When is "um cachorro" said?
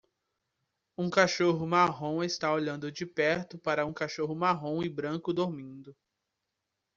0.97-1.67, 3.85-4.33